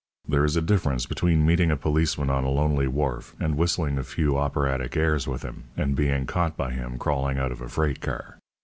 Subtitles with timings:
[0.27, 4.03] There is a difference between meeting a policeman on a lonely wharf and whistling a
[4.03, 8.01] few operatic airs with him, and being caught by him crawling out of a freight
[8.01, 8.39] car.